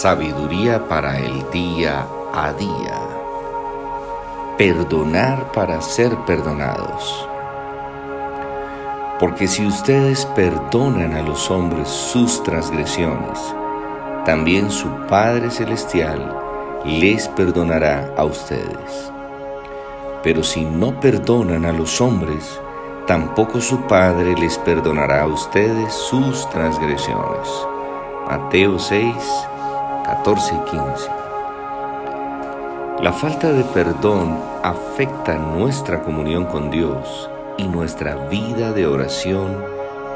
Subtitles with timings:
[0.00, 3.00] Sabiduría para el día a día.
[4.56, 7.28] Perdonar para ser perdonados.
[9.18, 13.38] Porque si ustedes perdonan a los hombres sus transgresiones,
[14.24, 16.34] también su Padre Celestial
[16.86, 19.12] les perdonará a ustedes.
[20.22, 22.58] Pero si no perdonan a los hombres,
[23.06, 27.50] tampoco su Padre les perdonará a ustedes sus transgresiones.
[28.30, 29.14] Mateo 6,
[30.04, 31.10] 14 y 15.
[33.02, 39.64] La falta de perdón afecta nuestra comunión con Dios y nuestra vida de oración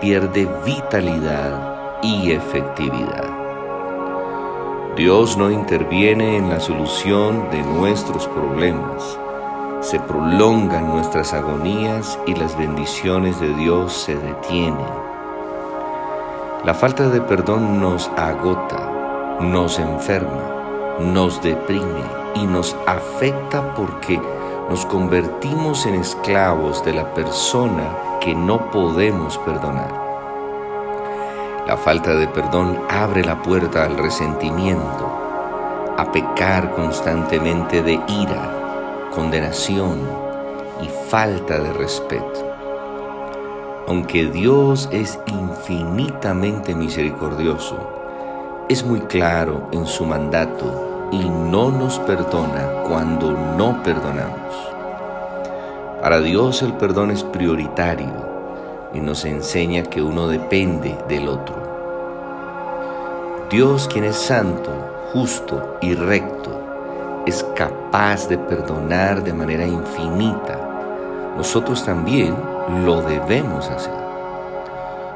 [0.00, 3.24] pierde vitalidad y efectividad.
[4.96, 9.18] Dios no interviene en la solución de nuestros problemas.
[9.80, 14.86] Se prolongan nuestras agonías y las bendiciones de Dios se detienen.
[16.64, 19.01] La falta de perdón nos agota,
[19.40, 24.20] nos enferma, nos deprime y nos afecta porque
[24.68, 30.00] nos convertimos en esclavos de la persona que no podemos perdonar.
[31.66, 35.10] La falta de perdón abre la puerta al resentimiento,
[35.96, 40.00] a pecar constantemente de ira, condenación
[40.80, 42.52] y falta de respeto.
[43.88, 48.01] Aunque Dios es infinitamente misericordioso,
[48.72, 54.54] es muy claro en su mandato y no nos perdona cuando no perdonamos.
[56.00, 61.54] Para Dios el perdón es prioritario y nos enseña que uno depende del otro.
[63.50, 64.70] Dios quien es santo,
[65.12, 66.58] justo y recto,
[67.26, 71.34] es capaz de perdonar de manera infinita.
[71.36, 72.34] Nosotros también
[72.86, 73.92] lo debemos hacer.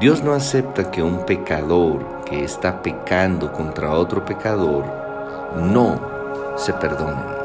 [0.00, 4.84] Dios no acepta que un pecador que está pecando contra otro pecador
[5.56, 5.98] no
[6.56, 7.38] se perdone.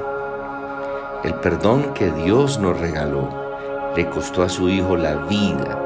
[1.24, 3.30] El perdón que Dios nos regaló
[3.96, 5.80] le costó a su Hijo la vida,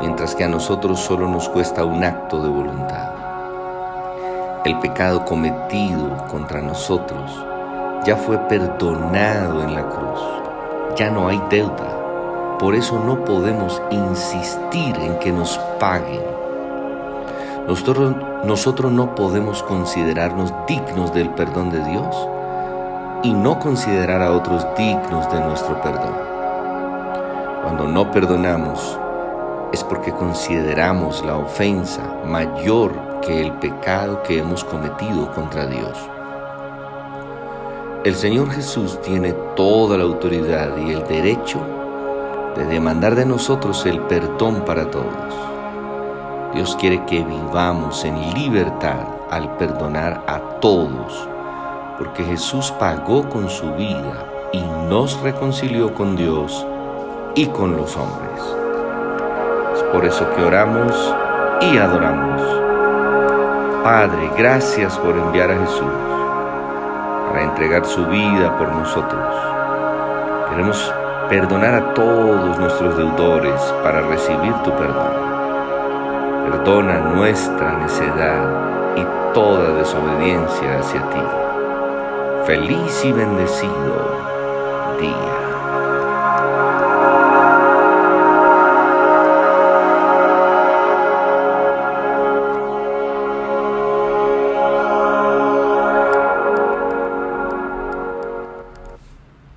[0.00, 3.10] mientras que a nosotros solo nos cuesta un acto de voluntad.
[4.64, 7.44] El pecado cometido contra nosotros
[8.04, 10.20] ya fue perdonado en la cruz.
[10.96, 12.56] Ya no hay deuda.
[12.58, 16.43] Por eso no podemos insistir en que nos paguen.
[17.66, 22.28] Nosotros, no podemos considerarnos dignos del perdón de Dios
[23.22, 26.14] y no considerar a otros dignos de nuestro perdón.
[27.62, 28.98] Cuando no perdonamos
[29.72, 32.92] es porque consideramos la ofensa mayor
[33.22, 35.98] que el pecado que hemos cometido contra Dios.
[38.04, 41.60] El Señor Jesús tiene toda la autoridad y el derecho
[42.54, 45.53] de demandar de nosotros el perdón para todos.
[46.54, 51.28] Dios quiere que vivamos en libertad al perdonar a todos,
[51.98, 56.64] porque Jesús pagó con su vida y nos reconcilió con Dios
[57.34, 58.40] y con los hombres.
[59.74, 61.14] Es por eso que oramos
[61.60, 62.40] y adoramos.
[63.82, 65.92] Padre, gracias por enviar a Jesús
[67.28, 69.34] para entregar su vida por nosotros.
[70.50, 70.94] Queremos
[71.28, 75.33] perdonar a todos nuestros deudores para recibir tu perdón.
[76.44, 81.22] Perdona nuestra necedad y toda desobediencia hacia ti.
[82.46, 84.24] Feliz y bendecido
[85.00, 85.43] día.